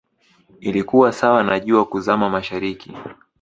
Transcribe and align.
ilikuwa 0.59 1.11
sawa 1.13 1.43
na 1.43 1.59
jua 1.59 1.85
kuzama 1.85 2.29
mashariki 2.29 2.93